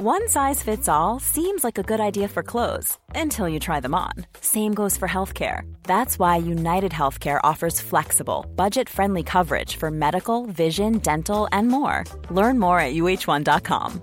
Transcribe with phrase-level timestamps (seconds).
[0.00, 3.96] One size fits all seems like a good idea for clothes until you try them
[3.96, 4.12] on.
[4.40, 5.62] Same goes for healthcare.
[5.82, 12.04] That's why United Healthcare offers flexible, budget friendly coverage for medical, vision, dental, and more.
[12.30, 14.00] Learn more at uh1.com.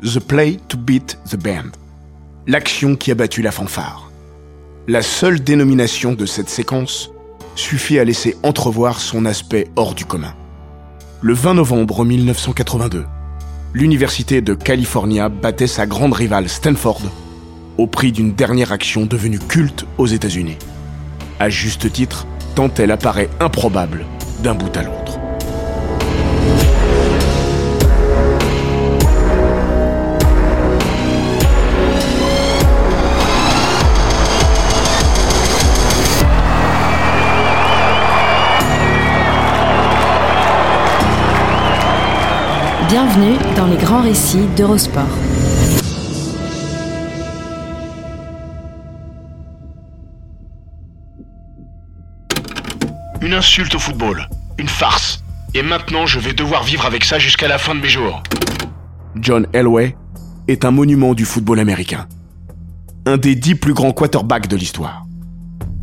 [0.00, 1.76] The Play to Beat the Band.
[2.48, 4.05] L'action qui a battu la fanfare.
[4.88, 7.10] La seule dénomination de cette séquence
[7.56, 10.32] suffit à laisser entrevoir son aspect hors du commun.
[11.22, 13.04] Le 20 novembre 1982,
[13.74, 17.02] l'Université de California battait sa grande rivale Stanford
[17.78, 20.58] au prix d'une dernière action devenue culte aux États-Unis.
[21.40, 22.24] À juste titre,
[22.54, 24.06] tant elle apparaît improbable
[24.44, 25.05] d'un bout à l'autre.
[43.16, 45.04] Bienvenue dans les grands récits d'Eurosport.
[53.22, 55.22] Une insulte au football, une farce.
[55.54, 58.22] Et maintenant, je vais devoir vivre avec ça jusqu'à la fin de mes jours.
[59.14, 59.96] John Elway
[60.48, 62.06] est un monument du football américain.
[63.06, 65.04] Un des dix plus grands quarterbacks de l'histoire.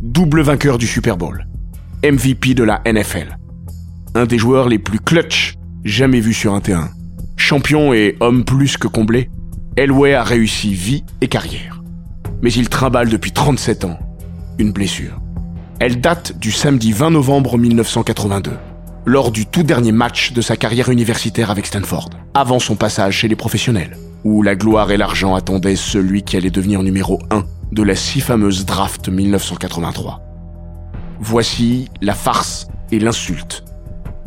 [0.00, 1.46] Double vainqueur du Super Bowl.
[2.04, 3.38] MVP de la NFL.
[4.14, 5.54] Un des joueurs les plus clutch
[5.84, 6.90] jamais vus sur un terrain.
[7.46, 9.28] Champion et homme plus que comblé,
[9.76, 11.82] Elway a réussi vie et carrière.
[12.40, 13.98] Mais il trimballe depuis 37 ans
[14.58, 15.20] une blessure.
[15.78, 18.52] Elle date du samedi 20 novembre 1982,
[19.04, 23.28] lors du tout dernier match de sa carrière universitaire avec Stanford, avant son passage chez
[23.28, 27.82] les professionnels, où la gloire et l'argent attendaient celui qui allait devenir numéro 1 de
[27.82, 30.22] la si fameuse draft 1983.
[31.20, 33.64] Voici la farce et l'insulte,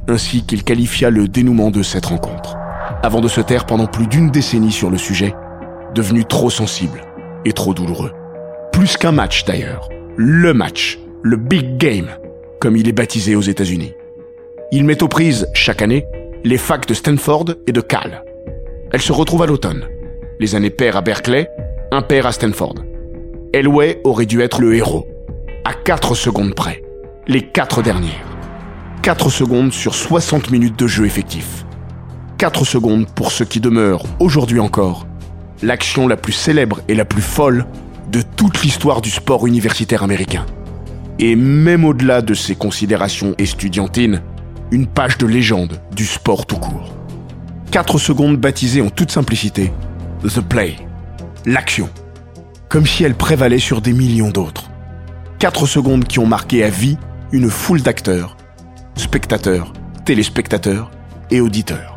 [0.07, 2.55] ainsi qu'il qualifia le dénouement de cette rencontre,
[3.07, 5.33] avant de se taire pendant plus d'une décennie sur le sujet,
[5.95, 7.05] devenu trop sensible
[7.45, 8.11] et trop douloureux.
[8.73, 9.87] Plus qu'un match d'ailleurs,
[10.17, 12.09] le match le Big Game,
[12.59, 13.93] comme il est baptisé aux États-Unis.
[14.73, 16.05] Il met aux prises, chaque année,
[16.43, 18.25] les facs de Stanford et de Cal.
[18.91, 19.85] Elles se retrouvent à l'automne.
[20.41, 21.49] Les années paires à Berkeley,
[21.91, 22.75] impaires à Stanford.
[23.53, 25.07] Elway aurait dû être le héros,
[25.63, 26.83] à 4 secondes près.
[27.25, 28.27] Les quatre dernières.
[29.01, 31.63] 4 secondes sur 60 minutes de jeu effectif.
[32.37, 35.07] 4 secondes pour ce qui demeure, aujourd'hui encore,
[35.63, 37.65] l'action la plus célèbre et la plus folle
[38.11, 40.45] de toute l'histoire du sport universitaire américain
[41.19, 44.21] et même au-delà de ses considérations estudiantines,
[44.69, 46.93] une page de légende du sport tout court.
[47.71, 49.73] 4 secondes baptisées en toute simplicité
[50.23, 50.75] The Play,
[51.45, 51.89] l'action,
[52.69, 54.69] comme si elle prévalait sur des millions d'autres.
[55.39, 56.97] 4 secondes qui ont marqué à vie
[57.31, 58.37] une foule d'acteurs,
[58.95, 59.73] spectateurs,
[60.05, 60.91] téléspectateurs
[61.31, 61.96] et auditeurs.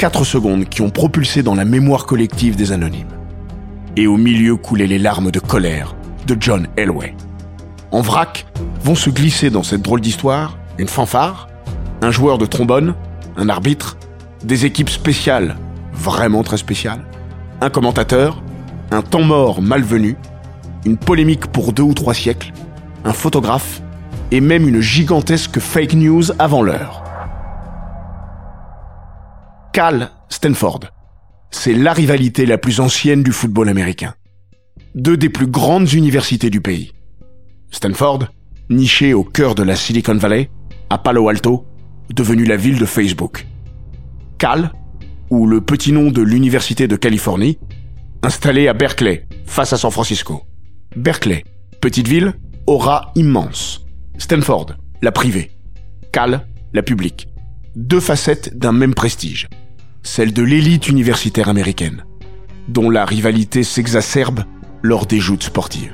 [0.00, 3.12] 4 secondes qui ont propulsé dans la mémoire collective des anonymes.
[3.98, 5.94] Et au milieu coulaient les larmes de colère
[6.26, 7.14] de John Elway
[7.92, 8.46] en vrac,
[8.82, 11.48] vont se glisser dans cette drôle d'histoire une fanfare,
[12.00, 12.94] un joueur de trombone,
[13.36, 13.98] un arbitre,
[14.42, 15.56] des équipes spéciales,
[15.92, 17.04] vraiment très spéciales,
[17.60, 18.42] un commentateur,
[18.90, 20.16] un temps mort malvenu,
[20.86, 22.54] une polémique pour deux ou trois siècles,
[23.04, 23.82] un photographe
[24.30, 27.09] et même une gigantesque fake news avant l'heure.
[29.72, 30.80] Cal Stanford,
[31.52, 34.14] c'est la rivalité la plus ancienne du football américain.
[34.96, 36.92] Deux des plus grandes universités du pays.
[37.70, 38.26] Stanford,
[38.68, 40.50] niché au cœur de la Silicon Valley,
[40.90, 41.66] à Palo Alto,
[42.12, 43.46] devenue la ville de Facebook.
[44.38, 44.72] Cal,
[45.30, 47.58] ou le petit nom de l'Université de Californie,
[48.24, 50.42] installé à Berkeley, face à San Francisco.
[50.96, 51.44] Berkeley,
[51.80, 52.34] petite ville,
[52.66, 53.86] aura immense.
[54.18, 55.52] Stanford, la privée.
[56.10, 57.28] Cal, la publique.
[57.76, 59.48] Deux facettes d'un même prestige.
[60.02, 62.04] Celle de l'élite universitaire américaine,
[62.68, 64.44] dont la rivalité s'exacerbe
[64.82, 65.92] lors des joutes sportives.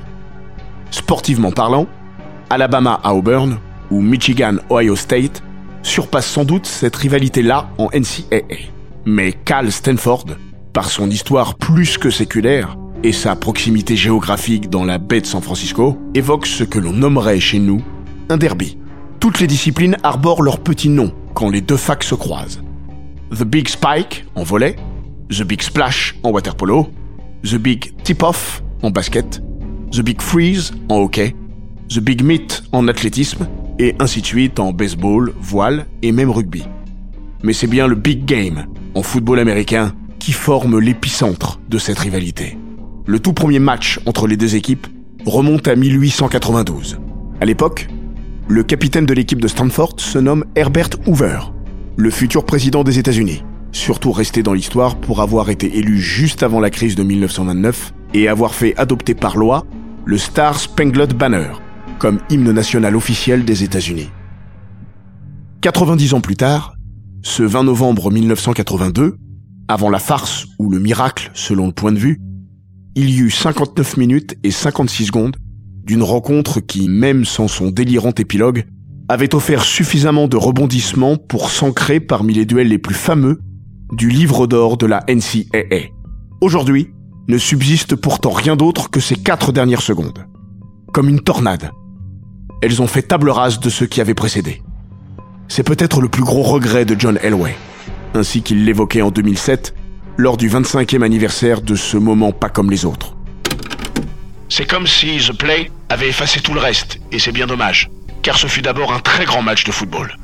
[0.91, 1.87] Sportivement parlant,
[2.49, 3.59] Alabama à Auburn
[3.91, 5.43] ou Michigan Ohio State
[5.83, 8.71] surpassent sans doute cette rivalité-là en NCAA.
[9.05, 10.25] Mais Cal Stanford,
[10.71, 15.41] par son histoire plus que séculaire et sa proximité géographique dans la baie de San
[15.41, 17.81] Francisco, évoque ce que l'on nommerait chez nous
[18.29, 18.77] un derby.
[19.19, 22.61] Toutes les disciplines arborent leur petit nom quand les deux facs se croisent.
[23.31, 24.77] The Big Spike en volet,
[25.29, 26.87] The Big Splash en waterpolo,
[27.43, 29.41] The Big Tip-Off en basket,
[29.91, 31.35] The Big Freeze en hockey,
[31.89, 33.47] The Big Meet en athlétisme,
[33.79, 36.63] et ainsi de suite en baseball, voile et même rugby.
[37.43, 38.65] Mais c'est bien le Big Game
[38.95, 42.57] en football américain qui forme l'épicentre de cette rivalité.
[43.05, 44.87] Le tout premier match entre les deux équipes
[45.25, 46.97] remonte à 1892.
[47.39, 47.87] À l'époque,
[48.47, 51.39] le capitaine de l'équipe de Stanford se nomme Herbert Hoover,
[51.97, 56.59] le futur président des États-Unis, surtout resté dans l'histoire pour avoir été élu juste avant
[56.59, 59.65] la crise de 1929 et avoir fait adopter par loi
[60.05, 61.49] le Star Spangled Banner
[61.97, 64.11] comme hymne national officiel des États-Unis.
[65.61, 66.75] 90 ans plus tard,
[67.23, 69.17] ce 20 novembre 1982,
[69.67, 72.21] avant la farce ou le miracle selon le point de vue,
[72.93, 75.35] il y eut 59 minutes et 56 secondes
[75.83, 78.65] d'une rencontre qui, même sans son délirant épilogue,
[79.09, 83.39] avait offert suffisamment de rebondissements pour s'ancrer parmi les duels les plus fameux
[83.93, 85.91] du livre d'or de la NCAA.
[86.41, 86.91] Aujourd'hui,
[87.27, 90.25] ne subsiste pourtant rien d'autre que ces quatre dernières secondes.
[90.93, 91.71] Comme une tornade.
[92.61, 94.61] Elles ont fait table rase de ce qui avait précédé.
[95.47, 97.55] C'est peut-être le plus gros regret de John Elway,
[98.13, 99.73] ainsi qu'il l'évoquait en 2007
[100.17, 103.15] lors du 25e anniversaire de ce moment pas comme les autres.
[104.49, 107.89] C'est comme si The Play avait effacé tout le reste, et c'est bien dommage,
[108.27, 110.17] car ce fut d'abord un très grand match de football.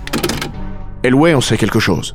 [1.03, 2.13] Elway en sait quelque chose.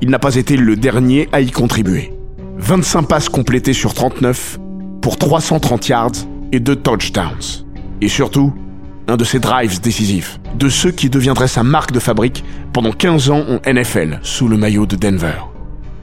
[0.00, 2.14] Il n'a pas été le dernier à y contribuer.
[2.56, 4.58] 25 passes complétées sur 39
[5.02, 6.12] pour 330 yards
[6.52, 7.66] et 2 touchdowns.
[8.00, 8.54] Et surtout,
[9.06, 12.42] un de ses drives décisifs, de ceux qui deviendraient sa marque de fabrique
[12.72, 15.36] pendant 15 ans en NFL sous le maillot de Denver.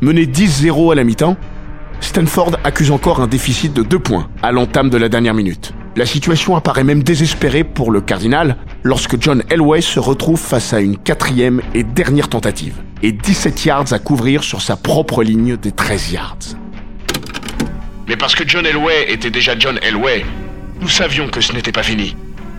[0.01, 1.37] Mené 10-0 à la mi-temps,
[2.01, 5.73] Stanford accuse encore un déficit de 2 points à l'entame de la dernière minute.
[5.95, 10.79] La situation apparaît même désespérée pour le cardinal lorsque John Elway se retrouve face à
[10.79, 15.71] une quatrième et dernière tentative et 17 yards à couvrir sur sa propre ligne des
[15.71, 16.37] 13 yards.
[18.07, 20.25] Mais parce que John Elway était déjà John Elway,
[20.81, 22.15] nous savions que ce n'était pas fini.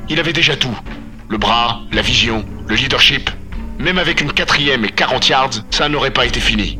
[0.08, 0.76] Il avait déjà tout.
[1.28, 3.30] Le bras, la vision, le leadership.
[3.78, 6.78] Même avec une quatrième et 40 yards, ça n'aurait pas été fini.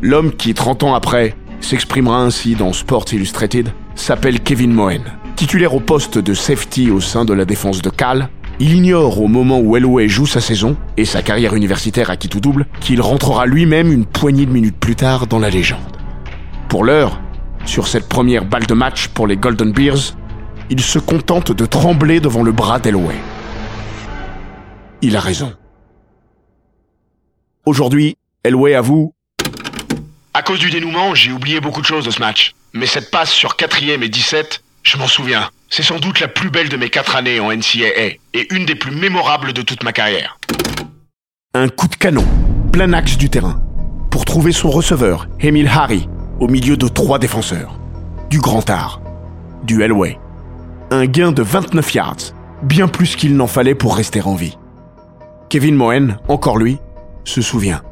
[0.00, 5.02] L'homme qui, 30 ans après, s'exprimera ainsi dans Sports Illustrated s'appelle Kevin Moen.
[5.36, 8.28] Titulaire au poste de safety au sein de la défense de Cal,
[8.60, 12.28] il ignore au moment où Elway joue sa saison et sa carrière universitaire à qui
[12.28, 15.80] tout double qu'il rentrera lui-même une poignée de minutes plus tard dans la légende.
[16.68, 17.20] Pour l'heure,
[17.66, 20.14] sur cette première balle de match pour les Golden Bears,
[20.70, 23.16] il se contente de trembler devant le bras d'Elway.
[25.02, 25.52] Il a raison.
[27.66, 29.14] Aujourd'hui, Elway avoue
[30.36, 32.54] à cause du dénouement, j'ai oublié beaucoup de choses de ce match.
[32.72, 35.50] Mais cette passe sur 4ème et 17, je m'en souviens.
[35.70, 38.76] C'est sans doute la plus belle de mes 4 années en NCAA et une des
[38.76, 40.38] plus mémorables de toute ma carrière.
[41.54, 42.26] Un coup de canon,
[42.72, 43.60] plein axe du terrain,
[44.10, 46.08] pour trouver son receveur, Emile Harry,
[46.38, 47.78] au milieu de trois défenseurs.
[48.30, 49.00] Du grand art,
[49.64, 50.18] du Elway.
[50.90, 54.58] Un gain de 29 yards, bien plus qu'il n'en fallait pour rester en vie.
[55.48, 56.78] Kevin Moen, encore lui,
[57.24, 57.82] se souvient.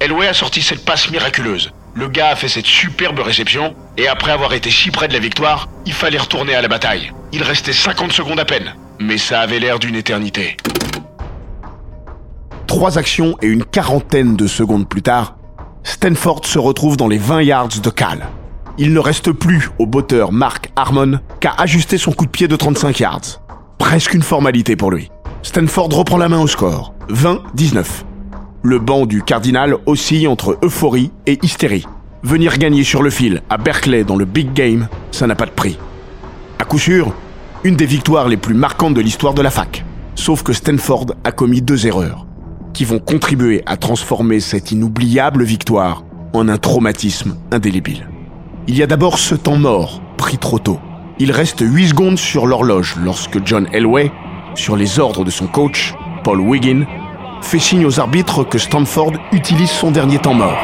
[0.00, 1.72] Elway a sorti cette passe miraculeuse.
[1.96, 5.20] Le gars a fait cette superbe réception, et après avoir été si près de la
[5.20, 7.12] victoire, il fallait retourner à la bataille.
[7.32, 10.56] Il restait 50 secondes à peine, mais ça avait l'air d'une éternité.
[12.66, 15.36] Trois actions et une quarantaine de secondes plus tard,
[15.84, 18.26] Stanford se retrouve dans les 20 yards de Cal.
[18.76, 22.56] Il ne reste plus au botteur Mark Harmon qu'à ajuster son coup de pied de
[22.56, 23.40] 35 yards.
[23.78, 25.12] Presque une formalité pour lui.
[25.42, 26.92] Stanford reprend la main au score.
[27.08, 27.84] 20-19
[28.64, 31.86] le banc du Cardinal oscille entre euphorie et hystérie.
[32.22, 35.50] Venir gagner sur le fil à Berkeley dans le Big Game, ça n'a pas de
[35.50, 35.78] prix.
[36.58, 37.12] À coup sûr,
[37.62, 39.84] une des victoires les plus marquantes de l'histoire de la fac.
[40.14, 42.26] Sauf que Stanford a commis deux erreurs,
[42.72, 46.02] qui vont contribuer à transformer cette inoubliable victoire
[46.32, 48.08] en un traumatisme indélébile.
[48.66, 50.80] Il y a d'abord ce temps mort, pris trop tôt.
[51.18, 54.10] Il reste 8 secondes sur l'horloge lorsque John Elway,
[54.54, 56.86] sur les ordres de son coach, Paul Wiggin,
[57.44, 60.58] fait signe aux arbitres que Stanford utilise son dernier temps mort.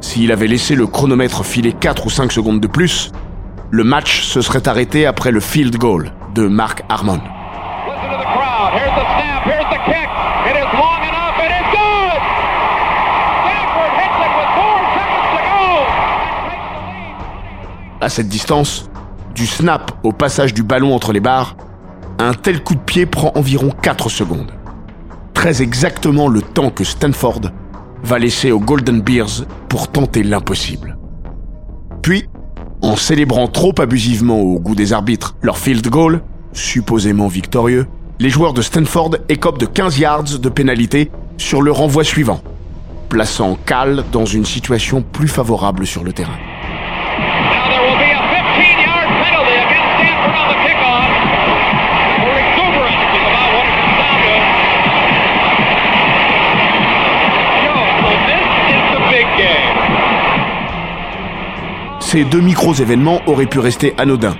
[0.00, 3.12] S'il avait laissé le chronomètre filer 4 ou 5 secondes de plus,
[3.70, 7.20] le match se serait arrêté après le field goal de Mark Harmon.
[18.00, 18.90] À cette distance,
[19.34, 21.56] du snap au passage du ballon entre les barres,
[22.24, 24.52] un tel coup de pied prend environ 4 secondes.
[25.34, 27.50] Très exactement le temps que Stanford
[28.02, 30.96] va laisser aux Golden Bears pour tenter l'impossible.
[32.02, 32.28] Puis,
[32.82, 37.86] en célébrant trop abusivement au goût des arbitres leur field goal, supposément victorieux,
[38.20, 42.40] les joueurs de Stanford écopent de 15 yards de pénalité sur le renvoi suivant,
[43.08, 46.38] plaçant Cal dans une situation plus favorable sur le terrain.
[62.14, 64.36] Ces deux micros événements auraient pu rester anodins,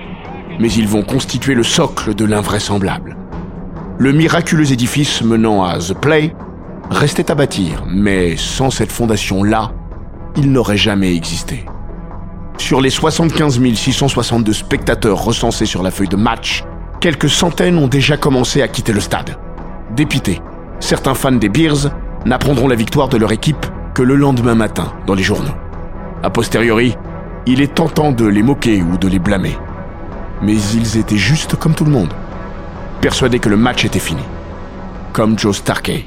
[0.61, 3.17] mais ils vont constituer le socle de l'invraisemblable.
[3.97, 6.33] Le miraculeux édifice menant à The Play
[6.89, 9.73] restait à bâtir, mais sans cette fondation-là,
[10.37, 11.65] il n'aurait jamais existé.
[12.57, 16.63] Sur les 75 662 spectateurs recensés sur la feuille de match,
[17.01, 19.37] quelques centaines ont déjà commencé à quitter le stade.
[19.97, 20.41] Dépités,
[20.79, 21.91] certains fans des Bears
[22.25, 25.51] n'apprendront la victoire de leur équipe que le lendemain matin dans les journaux.
[26.23, 26.95] A posteriori,
[27.47, 29.57] il est tentant de les moquer ou de les blâmer.
[30.41, 32.13] Mais ils étaient juste comme tout le monde,
[33.01, 34.23] persuadés que le match était fini.
[35.13, 36.05] Comme Joe Starkey.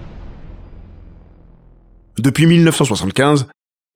[2.19, 3.47] Depuis 1975,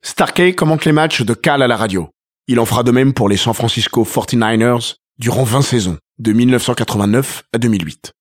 [0.04, 2.08] Starkey commente les matchs de Cal à la radio.
[2.46, 7.42] Il en fera de même pour les San Francisco 49ers durant 20 saisons, de 1989
[7.52, 8.12] à 2008.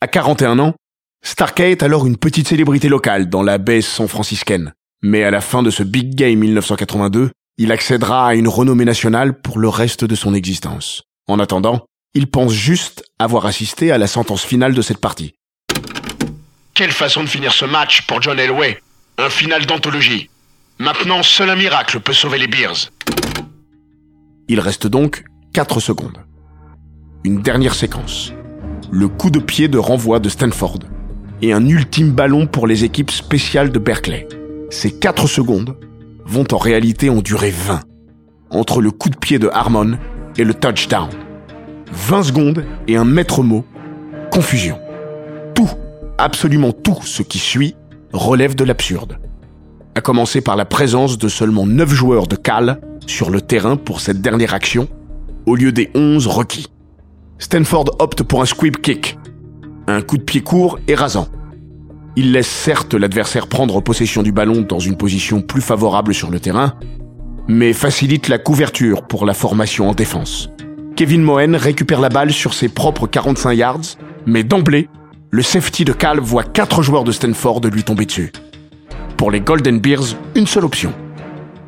[0.00, 0.74] À 41 ans,
[1.22, 4.72] Starkey est alors une petite célébrité locale dans la baie san franciscaine.
[5.02, 7.30] Mais à la fin de ce Big Game 1982,
[7.62, 11.02] il accédera à une renommée nationale pour le reste de son existence.
[11.28, 15.34] En attendant, il pense juste avoir assisté à la sentence finale de cette partie.
[16.72, 18.80] Quelle façon de finir ce match pour John Elway?
[19.18, 20.30] Un final d'anthologie.
[20.78, 22.88] Maintenant, seul un miracle peut sauver les Bears.
[24.48, 26.24] Il reste donc 4 secondes.
[27.24, 28.32] Une dernière séquence.
[28.90, 30.78] Le coup de pied de renvoi de Stanford.
[31.42, 34.26] Et un ultime ballon pour les équipes spéciales de Berkeley.
[34.70, 35.76] Ces 4 secondes
[36.30, 37.80] vont en réalité en durer 20.
[38.50, 39.98] Entre le coup de pied de Harmon
[40.38, 41.08] et le touchdown.
[41.92, 43.64] 20 secondes et un maître mot,
[44.30, 44.78] confusion.
[45.56, 45.70] Tout,
[46.18, 47.74] absolument tout ce qui suit
[48.12, 49.18] relève de l'absurde.
[49.96, 54.00] À commencer par la présence de seulement 9 joueurs de Cal sur le terrain pour
[54.00, 54.86] cette dernière action,
[55.46, 56.68] au lieu des 11 requis.
[57.38, 59.18] Stanford opte pour un squib kick,
[59.88, 61.26] un coup de pied court et rasant.
[62.16, 66.40] Il laisse certes l'adversaire prendre possession du ballon dans une position plus favorable sur le
[66.40, 66.74] terrain,
[67.48, 70.50] mais facilite la couverture pour la formation en défense.
[70.96, 74.88] Kevin Moen récupère la balle sur ses propres 45 yards, mais d'emblée,
[75.30, 78.32] le safety de Cal voit quatre joueurs de Stanford lui tomber dessus.
[79.16, 80.92] Pour les Golden Bears, une seule option.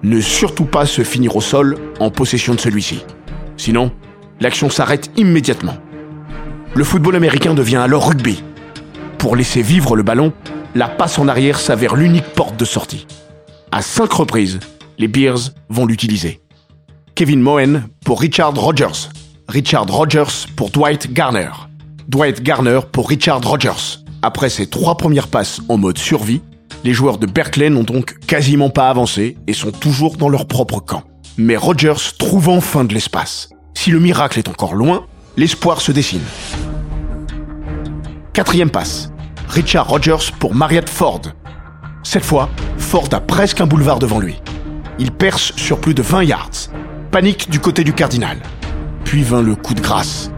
[0.02, 3.04] Ne surtout pas se finir au sol en possession de celui-ci.
[3.56, 3.92] Sinon,
[4.40, 5.76] l'action s'arrête immédiatement.
[6.74, 8.42] Le football américain devient alors rugby.
[9.22, 10.32] Pour laisser vivre le ballon,
[10.74, 13.06] la passe en arrière s'avère l'unique porte de sortie.
[13.70, 14.58] À cinq reprises,
[14.98, 16.40] les Bears vont l'utiliser.
[17.14, 19.10] Kevin Moen pour Richard Rogers.
[19.46, 21.50] Richard Rogers pour Dwight Garner.
[22.08, 24.00] Dwight Garner pour Richard Rogers.
[24.22, 26.40] Après ces trois premières passes en mode survie,
[26.82, 30.80] les joueurs de Berkeley n'ont donc quasiment pas avancé et sont toujours dans leur propre
[30.80, 31.04] camp.
[31.38, 33.50] Mais Rogers trouve enfin de l'espace.
[33.74, 36.22] Si le miracle est encore loin, l'espoir se dessine.
[38.32, 39.11] Quatrième passe.
[39.52, 41.20] Richard Rogers pour Mariette Ford.
[42.02, 44.40] Cette fois, Ford a presque un boulevard devant lui.
[44.98, 46.70] Il perce sur plus de 20 yards.
[47.10, 48.38] Panique du côté du cardinal.
[49.04, 50.30] Puis vint le coup de grâce.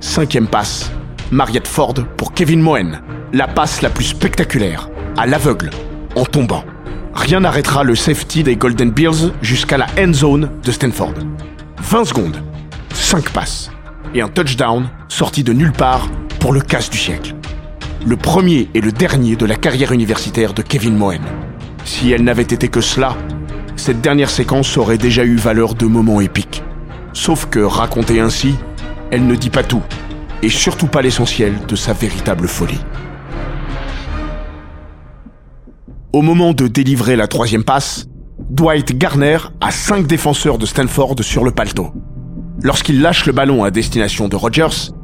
[0.00, 0.92] Cinquième passe.
[1.30, 3.00] Mariette Ford pour Kevin Moen.
[3.32, 4.90] La passe la plus spectaculaire.
[5.16, 5.70] À l'aveugle.
[6.14, 6.64] En tombant.
[7.14, 11.14] Rien n'arrêtera le safety des Golden Bears jusqu'à la end zone de Stanford.
[11.78, 12.42] 20 secondes.
[12.92, 13.70] 5 passes.
[14.14, 16.06] Et un touchdown sorti de nulle part
[16.38, 17.34] pour le casse du siècle.
[18.08, 21.20] Le premier et le dernier de la carrière universitaire de Kevin Moen.
[21.84, 23.14] Si elle n'avait été que cela,
[23.76, 26.62] cette dernière séquence aurait déjà eu valeur de moment épique.
[27.12, 28.54] Sauf que, racontée ainsi,
[29.10, 29.82] elle ne dit pas tout,
[30.42, 32.80] et surtout pas l'essentiel de sa véritable folie.
[36.14, 38.06] Au moment de délivrer la troisième passe,
[38.48, 41.92] Dwight Garner a cinq défenseurs de Stanford sur le paletot.
[42.62, 44.94] Lorsqu'il lâche le ballon à destination de Rogers,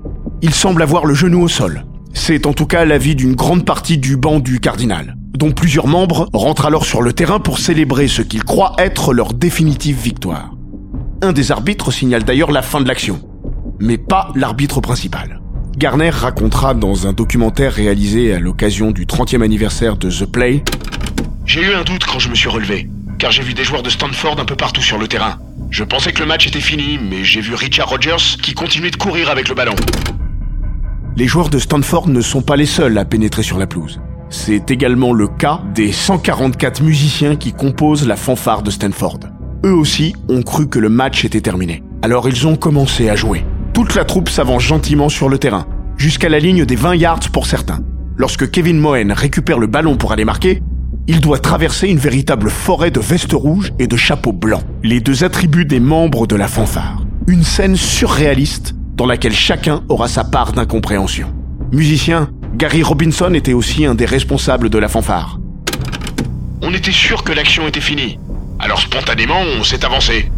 [0.40, 1.84] il semble avoir le genou au sol.
[2.14, 6.30] C'est en tout cas l'avis d'une grande partie du banc du cardinal, dont plusieurs membres
[6.33, 10.54] rentrent alors sur le terrain pour célébrer ce qu'ils croient être leur définitive victoire.
[11.23, 13.21] Un des arbitres signale d'ailleurs la fin de l'action,
[13.80, 15.42] mais pas l'arbitre principal.
[15.76, 20.62] Garner racontera dans un documentaire réalisé à l'occasion du 30e anniversaire de The Play
[21.44, 23.90] J'ai eu un doute quand je me suis relevé, car j'ai vu des joueurs de
[23.90, 25.38] Stanford un peu partout sur le terrain.
[25.71, 28.97] Je pensais que le match était fini, mais j'ai vu Richard Rogers qui continuait de
[28.97, 29.75] courir avec le ballon.
[31.16, 34.00] Les joueurs de Stanford ne sont pas les seuls à pénétrer sur la pelouse.
[34.30, 39.21] C'est également le cas des 144 musiciens qui composent la fanfare de Stanford.
[39.64, 41.85] Eux aussi ont cru que le match était terminé.
[42.02, 43.44] Alors ils ont commencé à jouer.
[43.73, 47.47] Toute la troupe s'avance gentiment sur le terrain, jusqu'à la ligne des 20 yards pour
[47.47, 47.78] certains.
[48.16, 50.62] Lorsque Kevin Moen récupère le ballon pour aller marquer,
[51.06, 55.23] il doit traverser une véritable forêt de vestes rouges et de chapeaux blancs, les deux
[55.23, 57.04] attributs des membres de la fanfare.
[57.28, 61.32] Une scène surréaliste dans laquelle chacun aura sa part d'incompréhension.
[61.72, 65.38] Musicien, Gary Robinson était aussi un des responsables de la fanfare.
[66.62, 68.18] On était sûr que l'action était finie.
[68.58, 70.30] Alors spontanément, on s'est avancé.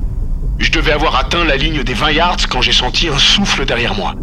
[0.58, 3.94] Je devais avoir atteint la ligne des 20 yards quand j'ai senti un souffle derrière
[3.94, 4.14] moi.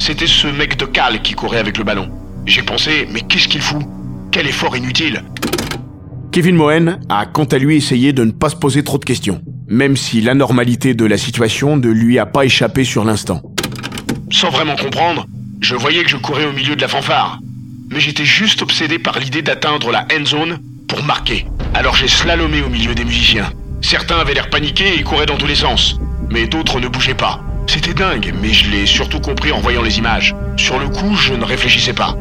[0.00, 2.10] C'était ce mec de Cal qui courait avec le ballon.
[2.46, 3.82] J'ai pensé, mais qu'est-ce qu'il fout?
[4.32, 5.22] Quel effort inutile
[6.32, 9.40] Kevin Moen a quant à lui essayé de ne pas se poser trop de questions,
[9.68, 13.42] même si l'anormalité de la situation ne lui a pas échappé sur l'instant.
[14.30, 15.26] Sans vraiment comprendre,
[15.60, 17.38] je voyais que je courais au milieu de la fanfare.
[17.90, 21.46] Mais j'étais juste obsédé par l'idée d'atteindre la end zone pour marquer.
[21.72, 23.50] Alors j'ai slalomé au milieu des musiciens.
[23.80, 25.98] Certains avaient l'air paniqués et couraient dans tous les sens.
[26.30, 27.40] Mais d'autres ne bougeaient pas.
[27.66, 30.34] C'était dingue, mais je l'ai surtout compris en voyant les images.
[30.58, 32.14] Sur le coup, je ne réfléchissais pas.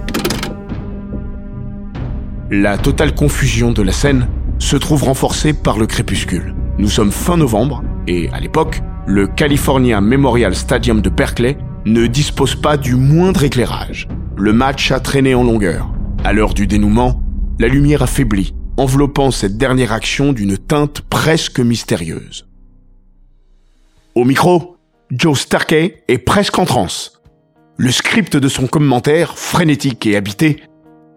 [2.49, 6.55] La totale confusion de la scène se trouve renforcée par le crépuscule.
[6.77, 11.57] Nous sommes fin novembre et, à l'époque, le California Memorial Stadium de Berkeley
[11.88, 14.08] ne dispose pas du moindre éclairage.
[14.36, 15.89] Le match a traîné en longueur.
[16.24, 17.22] À l'heure du dénouement,
[17.60, 22.46] la lumière affaiblit, enveloppant cette dernière action d'une teinte presque mystérieuse.
[24.15, 24.75] Au micro,
[25.12, 27.22] Joe Starkey est presque en transe.
[27.77, 30.63] Le script de son commentaire, frénétique et habité,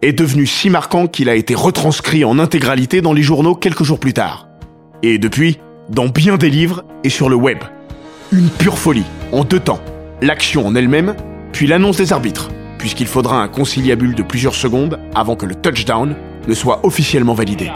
[0.03, 3.99] est devenu si marquant qu'il a été retranscrit en intégralité dans les journaux quelques jours
[3.99, 4.49] plus tard.
[5.03, 5.59] Et depuis,
[5.89, 7.59] dans bien des livres et sur le web.
[8.31, 9.81] Une pure folie, en deux temps.
[10.23, 11.15] L'action en elle-même,
[11.51, 16.15] puis l'annonce des arbitres, puisqu'il faudra un conciliabule de plusieurs secondes avant que le touchdown
[16.47, 17.71] ne soit officiellement validé.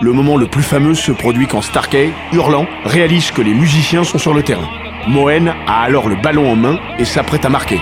[0.00, 4.18] Le moment le plus fameux se produit quand Starkey, hurlant, réalise que les musiciens sont
[4.18, 4.68] sur le terrain.
[5.08, 7.80] Moen a alors le ballon en main et s'apprête à marquer.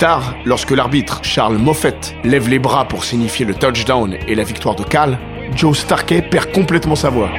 [0.00, 4.74] Tard, lorsque l'arbitre Charles Moffett lève les bras pour signifier le touchdown et la victoire
[4.74, 5.18] de Cal,
[5.54, 7.28] Joe Starkey perd complètement sa voix.
[7.28, 7.36] Oh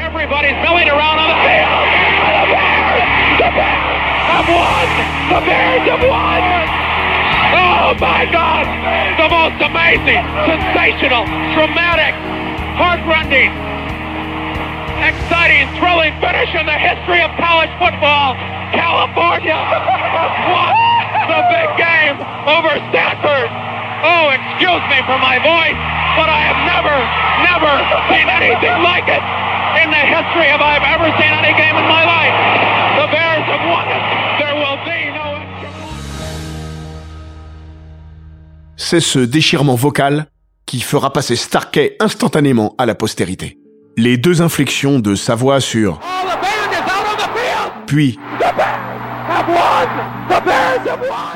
[7.99, 8.65] my God!
[9.17, 11.25] The most amazing, sensational,
[11.57, 12.13] dramatic,
[12.77, 13.49] heartrending,
[15.01, 18.35] exciting, thrilling finish in the history of college football.
[18.71, 19.57] California
[20.53, 20.90] what?
[21.31, 23.49] The big game over Stanford.
[24.03, 25.79] Oh, excuse me for my voice,
[26.19, 26.97] but I have never,
[27.47, 27.73] never
[28.11, 29.23] seen anything like it
[29.81, 32.35] in the history of I've ever seen any game in my life.
[32.99, 34.03] The Bears have won it.
[34.41, 35.27] There will be no
[38.75, 40.25] C'est ce déchirement vocal
[40.65, 43.57] qui fera passer Starkey instantanément à la postérité.
[43.97, 45.99] Les deux inflexions de sa voix sur
[47.91, 48.17] puis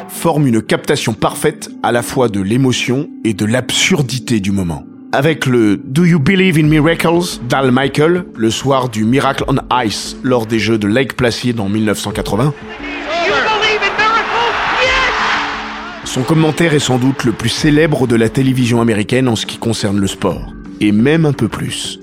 [0.07, 4.83] forme une captation parfaite à la fois de l'émotion et de l'absurdité du moment.
[5.11, 10.17] Avec le Do You Believe in Miracles d'Al Michael, le soir du Miracle on Ice
[10.23, 12.53] lors des Jeux de Lake Placid en 1980.
[16.03, 19.57] Son commentaire est sans doute le plus célèbre de la télévision américaine en ce qui
[19.57, 21.99] concerne le sport, et même un peu plus.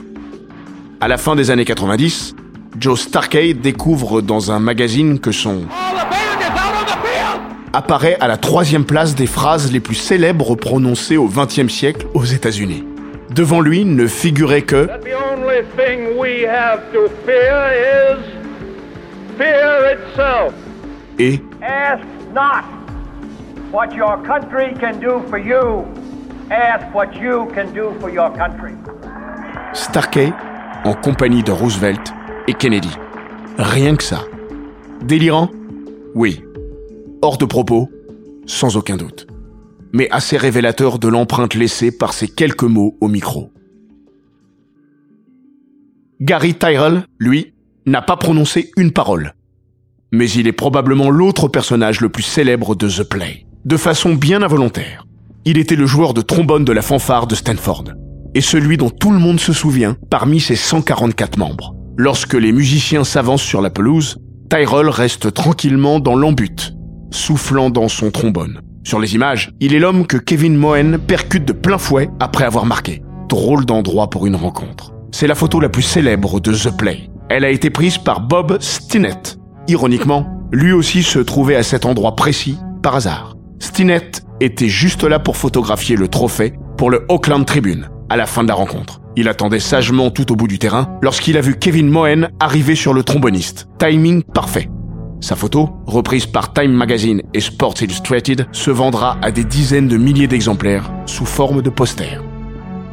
[1.01, 2.37] À la fin des années 90,
[2.83, 5.67] Joe Starkey découvre dans un magazine que son
[7.73, 12.25] apparaît à la troisième place des phrases les plus célèbres prononcées au XXe siècle aux
[12.25, 12.85] États-Unis.
[13.31, 14.89] Devant lui ne figurait que
[21.21, 22.03] et Ask
[22.35, 22.65] not
[23.71, 25.85] what your country can do for you.
[26.51, 28.73] Ask what you can do for your country.
[29.73, 30.33] Starkey
[30.85, 32.13] en compagnie de Roosevelt
[32.49, 32.91] et Kennedy.
[33.59, 34.25] Rien que ça.
[35.05, 35.51] Délirant?
[36.15, 36.43] Oui.
[37.23, 37.91] Hors de propos
[38.47, 39.27] Sans aucun doute.
[39.93, 43.53] Mais assez révélateur de l'empreinte laissée par ces quelques mots au micro.
[46.21, 47.53] Gary Tyrell, lui,
[47.85, 49.35] n'a pas prononcé une parole.
[50.13, 53.47] Mais il est probablement l'autre personnage le plus célèbre de The Play.
[53.65, 55.07] De façon bien involontaire.
[55.45, 57.85] Il était le joueur de trombone de la fanfare de Stanford.
[58.35, 61.75] Et celui dont tout le monde se souvient parmi ses 144 membres.
[61.97, 64.17] Lorsque les musiciens s'avancent sur la pelouse,
[64.49, 66.75] Tyrell reste tranquillement dans l'embut,
[67.11, 68.61] soufflant dans son trombone.
[68.85, 72.65] Sur les images, il est l'homme que Kevin Moen percute de plein fouet après avoir
[72.65, 73.03] marqué.
[73.29, 74.93] Drôle d'endroit pour une rencontre.
[75.13, 77.11] C'est la photo la plus célèbre de The Play.
[77.29, 79.39] Elle a été prise par Bob Stinnett.
[79.69, 83.37] Ironiquement, lui aussi se trouvait à cet endroit précis par hasard.
[83.59, 88.43] Stinnett était juste là pour photographier le trophée pour le Oakland Tribune à la fin
[88.43, 89.02] de la rencontre.
[89.17, 92.95] Il attendait sagement tout au bout du terrain lorsqu'il a vu Kevin Moen arriver sur
[92.95, 93.69] le tromboniste.
[93.79, 94.71] Timing parfait.
[95.21, 99.97] Sa photo, reprise par Time Magazine et Sports Illustrated, se vendra à des dizaines de
[99.97, 102.23] milliers d'exemplaires sous forme de posters.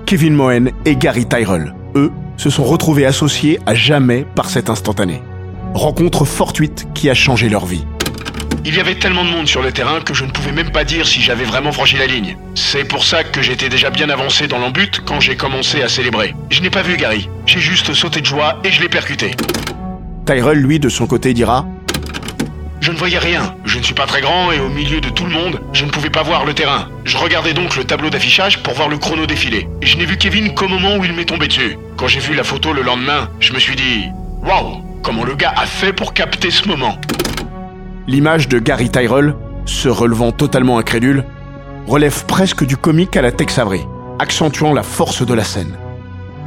[0.05, 5.21] Kevin Moen et Gary Tyrell, eux, se sont retrouvés associés à jamais par cet instantané.
[5.73, 7.86] Rencontre fortuite qui a changé leur vie.
[8.65, 10.84] Il y avait tellement de monde sur le terrain que je ne pouvais même pas
[10.84, 12.38] dire si j'avais vraiment franchi la ligne.
[12.56, 16.36] C'est pour ça que j'étais déjà bien avancé dans l'embut quand j'ai commencé à célébrer.
[16.50, 19.32] Je n'ai pas vu Gary, j'ai juste sauté de joie et je l'ai percuté.
[20.26, 21.65] Tyrell, lui, de son côté, dira
[22.82, 23.56] je ne voyais rien.
[23.65, 25.89] Je ne suis pas très grand et au milieu de tout le monde, je ne
[25.89, 26.88] pouvais pas voir le terrain.
[27.04, 29.67] Je regardais donc le tableau d'affichage pour voir le chrono défiler.
[29.82, 31.78] Et je n'ai vu Kevin qu'au moment où il m'est tombé dessus.
[31.98, 34.06] Quand j'ai vu la photo le lendemain, je me suis dit
[34.43, 36.98] Waouh Comment le gars a fait pour capter ce moment?
[38.10, 41.26] L'image de Gary Tyrell, se relevant totalement incrédule,
[41.86, 43.82] relève presque du comique à la Tex Avery,
[44.17, 45.78] accentuant la force de la scène.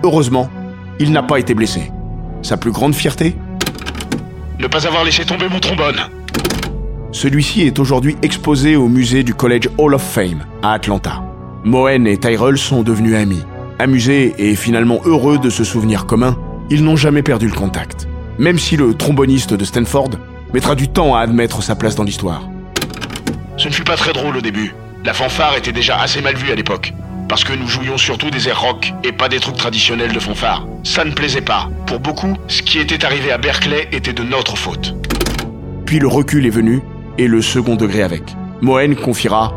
[0.03, 0.51] Heureusement,
[0.99, 1.93] il n'a pas été blessé.
[2.43, 3.37] Sa plus grande fierté
[4.59, 6.01] Ne pas avoir laissé tomber mon trombone.
[7.13, 11.23] Celui-ci est aujourd'hui exposé au musée du College Hall of Fame à Atlanta.
[11.63, 13.45] Moen et Tyrell sont devenus amis.
[13.79, 16.37] Amusés et finalement heureux de ce souvenir commun,
[16.71, 18.09] ils n'ont jamais perdu le contact.
[18.41, 20.11] Même si le tromboniste de Stanford
[20.53, 22.43] mettra du temps à admettre sa place dans l'histoire.
[23.57, 24.75] Ce ne fut pas très drôle au début.
[25.05, 26.93] La fanfare était déjà assez mal vue à l'époque.
[27.29, 30.67] Parce que nous jouions surtout des airs rock et pas des trucs traditionnels de fanfare.
[30.85, 31.69] Ça ne plaisait pas.
[31.87, 34.95] Pour beaucoup, ce qui était arrivé à Berkeley était de notre faute.
[35.87, 36.83] Puis le recul est venu,
[37.19, 38.23] et le second degré avec.
[38.61, 39.57] Moen confiera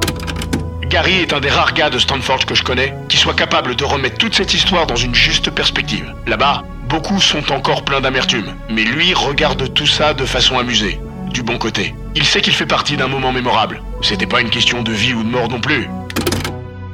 [0.89, 3.83] Gary est un des rares gars de Stanford que je connais qui soit capable de
[3.83, 6.13] remettre toute cette histoire dans une juste perspective.
[6.27, 6.63] Là-bas,
[6.95, 10.97] Beaucoup sont encore pleins d'amertume, mais lui regarde tout ça de façon amusée,
[11.29, 11.93] du bon côté.
[12.15, 13.83] Il sait qu'il fait partie d'un moment mémorable.
[14.01, 15.89] C'était pas une question de vie ou de mort non plus.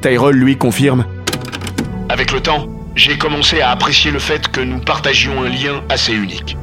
[0.02, 1.06] Tyrell lui confirme
[2.10, 6.14] Avec le temps, j'ai commencé à apprécier le fait que nous partagions un lien assez
[6.14, 6.58] unique.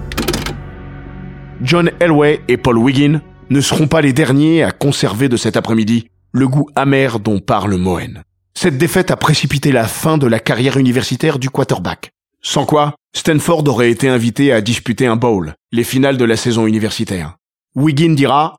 [1.62, 3.20] John Elway et Paul Wiggin
[3.50, 7.76] ne seront pas les derniers à conserver de cet après-midi le goût amer dont parle
[7.76, 8.24] Moen.
[8.54, 12.10] Cette défaite a précipité la fin de la carrière universitaire du quarterback.
[12.42, 16.66] Sans quoi, Stanford aurait été invité à disputer un bowl, les finales de la saison
[16.66, 17.34] universitaire.
[17.74, 18.56] Wiggin dira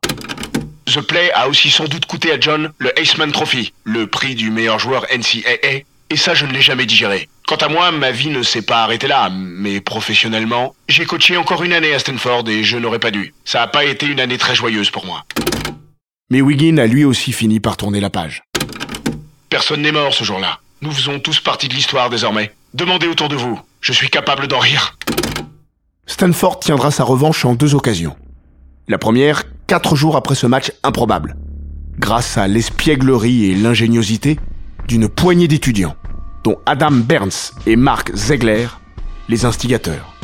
[0.86, 4.50] The Play a aussi sans doute coûté à John le Aceman Trophy, le prix du
[4.50, 7.28] meilleur joueur NCAA, et ça je ne l'ai jamais digéré.
[7.46, 11.62] Quant à moi, ma vie ne s'est pas arrêtée là, mais professionnellement, j'ai coaché encore
[11.62, 13.34] une année à Stanford et je n'aurais pas dû.
[13.44, 15.24] Ça n'a pas été une année très joyeuse pour moi.
[16.30, 18.42] Mais Wiggin a lui aussi fini par tourner la page.
[19.48, 20.60] Personne n'est mort ce jour-là.
[20.82, 22.52] Nous faisons tous partie de l'histoire désormais.
[22.72, 23.58] Demandez autour de vous.
[23.80, 24.96] Je suis capable d'en rire.
[26.06, 28.16] Stanford tiendra sa revanche en deux occasions.
[28.88, 31.36] La première, quatre jours après ce match improbable,
[31.98, 34.38] grâce à l'espièglerie et l'ingéniosité
[34.86, 35.96] d'une poignée d'étudiants,
[36.44, 38.66] dont Adam Burns et Mark Zegler,
[39.28, 40.14] les instigateurs.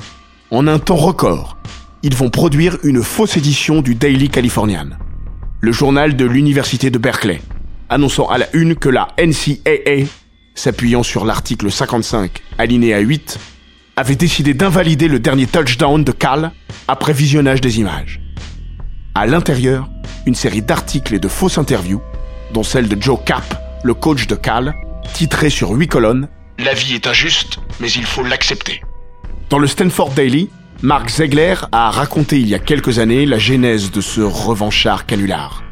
[0.51, 1.57] En un temps record,
[2.03, 4.91] ils vont produire une fausse édition du Daily Californian,
[5.61, 7.41] le journal de l'Université de Berkeley,
[7.89, 10.07] annonçant à la une que la NCAA
[10.57, 13.39] s'appuyant sur l'article 55, alinéa 8,
[13.95, 16.51] avait décidé d'invalider le dernier touchdown de Cal
[16.89, 18.21] après visionnage des images.
[19.15, 19.89] À l'intérieur,
[20.27, 22.03] une série d'articles et de fausses interviews,
[22.53, 24.75] dont celle de Joe Cap, le coach de Cal,
[25.13, 28.83] titrée sur huit colonnes La vie est injuste, mais il faut l'accepter.
[29.49, 30.51] Dans le Stanford Daily,
[30.83, 35.63] Mark Zegler a raconté il y a quelques années la genèse de ce revanchard canular.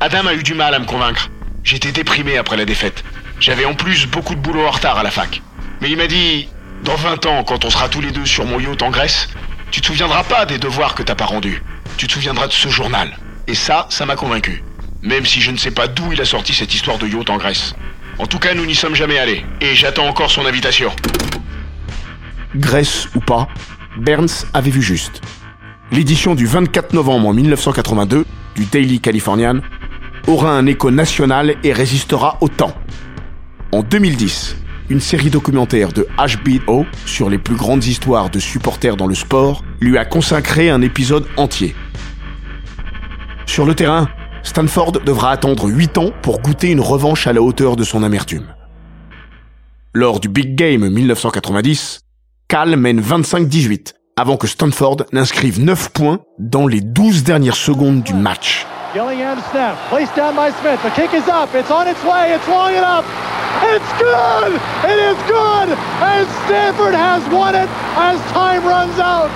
[0.00, 1.30] Adam a eu du mal à me convaincre.
[1.64, 3.02] J'étais déprimé après la défaite.
[3.38, 5.42] J'avais en plus beaucoup de boulot en retard à la fac.
[5.80, 6.48] Mais il m'a dit,
[6.84, 9.28] dans 20 ans, quand on sera tous les deux sur mon yacht en Grèce,
[9.70, 11.62] tu te souviendras pas des devoirs que t'as pas rendus.
[11.96, 13.16] Tu te souviendras de ce journal.
[13.46, 14.62] Et ça, ça m'a convaincu.
[15.02, 17.36] Même si je ne sais pas d'où il a sorti cette histoire de yacht en
[17.36, 17.74] Grèce.
[18.18, 19.44] En tout cas, nous n'y sommes jamais allés.
[19.60, 20.90] Et j'attends encore son invitation.
[22.54, 23.48] Grèce ou pas,
[23.98, 25.20] Burns avait vu juste.
[25.92, 28.24] L'édition du 24 novembre 1982
[28.56, 29.60] du Daily Californian
[30.26, 32.74] aura un écho national et résistera au temps.
[33.72, 34.56] En 2010,
[34.90, 39.64] une série documentaire de HBO sur les plus grandes histoires de supporters dans le sport
[39.80, 41.74] lui a consacré un épisode entier.
[43.46, 44.08] Sur le terrain,
[44.44, 48.46] Stanford devra attendre 8 ans pour goûter une revanche à la hauteur de son amertume.
[49.92, 52.00] Lors du Big Game 1990,
[52.48, 58.14] Cal mène 25-18 avant que Stanford n'inscrive 9 points dans les 12 dernières secondes du
[58.14, 58.64] match.
[63.98, 64.52] Good!
[64.84, 65.76] It is good!
[66.02, 69.30] And Stanford has won it as time runs out!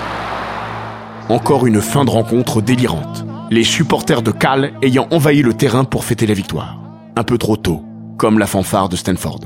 [1.29, 3.25] Encore une fin de rencontre délirante.
[3.51, 6.79] Les supporters de Cal ayant envahi le terrain pour fêter la victoire.
[7.17, 7.83] Un peu trop tôt,
[8.17, 9.41] comme la fanfare de Stanford.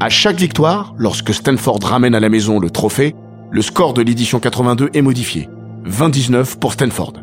[0.00, 3.14] À chaque victoire, lorsque Stanford ramène à la maison le trophée,
[3.50, 5.48] le score de l'édition 82 est modifié.
[5.84, 7.14] 29 pour Stanford.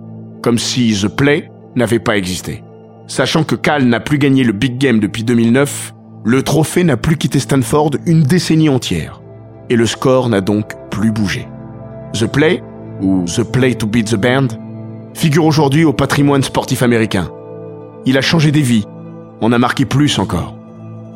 [0.41, 2.63] Comme si The Play n'avait pas existé.
[3.07, 7.17] Sachant que Cal n'a plus gagné le Big Game depuis 2009, le trophée n'a plus
[7.17, 9.21] quitté Stanford une décennie entière.
[9.69, 11.47] Et le score n'a donc plus bougé.
[12.13, 12.61] The Play,
[13.01, 14.47] ou The Play to Beat the Band,
[15.13, 17.29] figure aujourd'hui au patrimoine sportif américain.
[18.05, 18.85] Il a changé des vies,
[19.41, 20.55] en a marqué plus encore.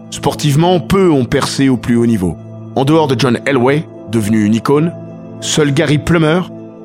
[0.09, 2.35] Sportivement, peu ont percé au plus haut niveau.
[2.75, 4.91] En dehors de John Elway, devenu une icône,
[5.41, 6.41] seul Gary Plummer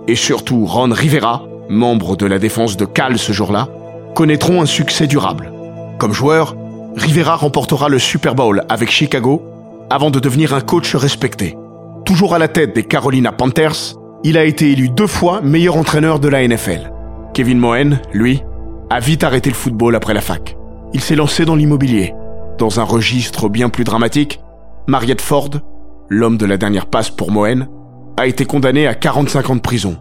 [0.08, 3.68] et surtout Ron Rivera, membre de la défense de Cal ce jour-là,
[4.14, 5.52] connaîtront un succès durable.
[5.98, 6.56] Comme joueur,
[6.96, 9.42] Rivera remportera le Super Bowl avec Chicago
[9.90, 11.56] avant de devenir un coach respecté.
[12.04, 16.18] Toujours à la tête des Carolina Panthers, il a été élu deux fois meilleur entraîneur
[16.18, 16.92] de la NFL.
[17.32, 18.42] Kevin Moen, lui,
[18.90, 20.56] a vite arrêté le football après la fac.
[20.92, 22.14] Il s'est lancé dans l'immobilier.
[22.58, 24.40] Dans un registre bien plus dramatique,
[24.88, 25.50] Mariette Ford,
[26.08, 27.68] l'homme de la dernière passe pour Moen,
[28.16, 29.96] a été condamné à 45 ans de prison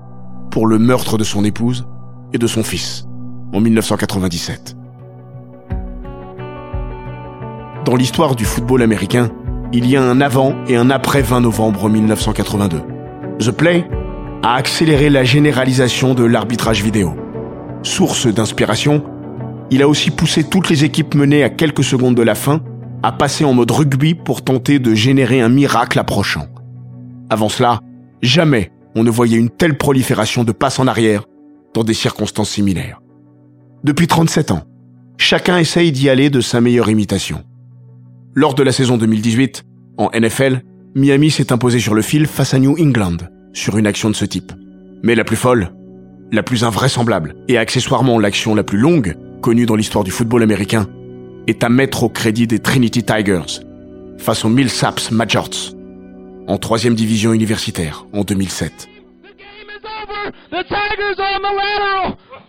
[0.49, 1.87] pour le meurtre de son épouse
[2.33, 3.05] et de son fils
[3.53, 4.78] en 1997.
[7.89, 9.31] Dans l'histoire du football américain,
[9.73, 12.83] il y a un avant et un après 20 novembre 1982.
[13.39, 13.89] The Play
[14.43, 17.15] a accéléré la généralisation de l'arbitrage vidéo.
[17.81, 19.03] Source d'inspiration,
[19.71, 22.61] il a aussi poussé toutes les équipes menées à quelques secondes de la fin
[23.01, 26.45] à passer en mode rugby pour tenter de générer un miracle approchant.
[27.31, 27.79] Avant cela,
[28.21, 31.23] jamais on ne voyait une telle prolifération de passes en arrière
[31.73, 33.01] dans des circonstances similaires.
[33.83, 34.61] Depuis 37 ans,
[35.17, 37.43] chacun essaye d'y aller de sa meilleure imitation.
[38.39, 39.65] Lors de la saison 2018,
[39.97, 40.61] en NFL,
[40.95, 43.17] Miami s'est imposé sur le fil face à New England
[43.51, 44.53] sur une action de ce type.
[45.03, 45.73] Mais la plus folle,
[46.31, 50.87] la plus invraisemblable et accessoirement l'action la plus longue connue dans l'histoire du football américain
[51.47, 53.59] est à mettre au crédit des Trinity Tigers
[54.17, 55.75] face aux Millsaps Majors
[56.47, 58.87] en troisième division universitaire en 2007.
[60.49, 60.63] The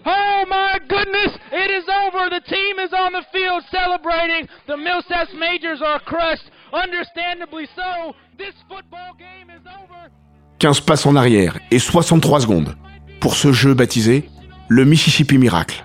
[0.06, 2.30] Oh my goodness, it is over.
[2.30, 4.48] The team is on the field celebrating.
[4.66, 6.50] The Millsaps Majors are crushed.
[6.72, 8.14] Understandably so.
[8.38, 10.10] This football game is over.
[10.58, 12.76] 15 passes en arrière et 63 secondes
[13.20, 14.28] pour ce jeu baptisé
[14.68, 15.84] le Mississippi Miracle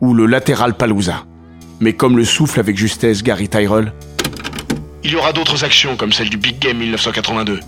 [0.00, 1.24] ou le Lateral Palooza.
[1.80, 3.92] Mais comme le souffle avec justesse Gary Tyrell,
[5.02, 7.60] il y aura d'autres actions comme celle du Big Game 1982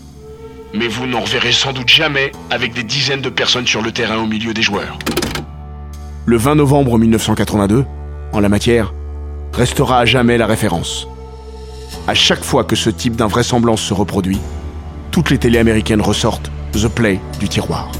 [0.74, 4.18] mais vous n'en reverrez sans doute jamais avec des dizaines de personnes sur le terrain
[4.18, 4.98] au milieu des joueurs.
[6.28, 7.84] Le 20 novembre 1982,
[8.32, 8.92] en la matière,
[9.52, 11.06] restera à jamais la référence.
[12.08, 14.40] À chaque fois que ce type d'invraisemblance se reproduit,
[15.12, 17.92] toutes les télés américaines ressortent The Play du tiroir.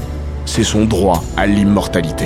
[0.45, 2.25] C'est son droit à l'immortalité.